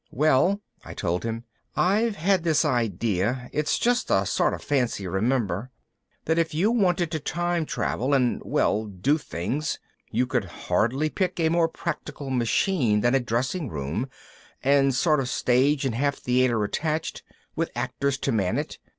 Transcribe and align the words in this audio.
"Well," 0.09 0.61
I 0.83 0.95
told 0.95 1.23
him, 1.23 1.43
"I've 1.75 2.15
had 2.15 2.43
this 2.43 2.65
idea 2.65 3.51
it's 3.53 3.77
just 3.77 4.09
a 4.09 4.25
sort 4.25 4.55
of 4.55 4.63
fancy, 4.63 5.05
remember 5.07 5.69
that 6.25 6.39
if 6.39 6.55
you 6.55 6.71
wanted 6.71 7.11
to 7.11 7.19
time 7.19 7.67
travel 7.67 8.15
and, 8.15 8.41
well, 8.43 8.85
do 8.85 9.19
things, 9.19 9.77
you 10.09 10.25
could 10.25 10.45
hardly 10.45 11.11
pick 11.11 11.39
a 11.39 11.49
more 11.49 11.67
practical 11.69 12.31
machine 12.31 13.01
than 13.01 13.13
a 13.13 13.19
dressing 13.19 13.69
room 13.69 14.09
and 14.63 14.95
sort 14.95 15.19
of 15.19 15.29
stage 15.29 15.85
and 15.85 15.93
half 15.93 16.15
theater 16.15 16.63
attached, 16.63 17.21
with 17.55 17.69
actors 17.75 18.17
to 18.21 18.31
man 18.31 18.57
it. 18.57 18.79